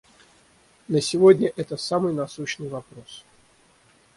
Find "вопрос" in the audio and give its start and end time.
2.69-3.23